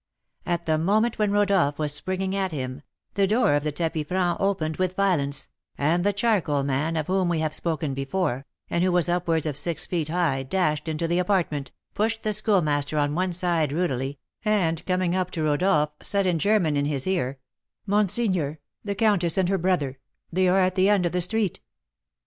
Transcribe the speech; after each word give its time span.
At 0.47 0.65
the 0.65 0.79
moment 0.79 1.19
when 1.19 1.29
Rodolph 1.29 1.77
was 1.77 1.93
springing 1.93 2.35
at 2.35 2.51
him, 2.51 2.81
the 3.13 3.27
door 3.27 3.53
of 3.53 3.63
the 3.63 3.71
tapis 3.71 4.07
franc 4.07 4.35
opened 4.39 4.77
with 4.77 4.95
violence, 4.95 5.47
and 5.77 6.03
the 6.03 6.11
charcoal 6.11 6.63
man, 6.63 6.97
of 6.97 7.05
whom 7.05 7.29
we 7.29 7.37
have 7.37 7.51
before 7.51 7.55
spoken, 7.91 8.45
and 8.71 8.83
who 8.83 8.91
was 8.91 9.07
upwards 9.07 9.45
of 9.45 9.55
six 9.55 9.85
feet 9.85 10.09
high, 10.09 10.41
dashed 10.41 10.87
into 10.87 11.07
the 11.07 11.19
apartment, 11.19 11.71
pushed 11.93 12.23
the 12.23 12.33
Schoolmaster 12.33 12.97
on 12.97 13.13
one 13.13 13.31
side 13.31 13.71
rudely, 13.71 14.17
and 14.43 14.83
coming 14.87 15.13
up 15.15 15.29
to 15.29 15.43
Rodolph, 15.43 15.91
said, 16.01 16.25
in 16.25 16.39
German, 16.39 16.75
in 16.75 16.85
his 16.85 17.05
ear: 17.05 17.37
"Monseigneur, 17.85 18.57
the 18.83 18.95
countess 18.95 19.37
and 19.37 19.49
her 19.49 19.59
brother 19.59 19.99
they 20.33 20.47
are 20.47 20.61
at 20.61 20.73
the 20.73 20.89
end 20.89 21.05
of 21.05 21.11
the 21.11 21.21
street." 21.21 21.61